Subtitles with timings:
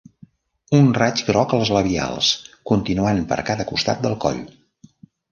[0.75, 2.29] Un raig groc als labials,
[2.71, 4.41] continuant per cada costat del coll.